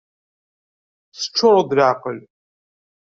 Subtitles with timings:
[1.17, 2.19] Teččureḍ d leεqel!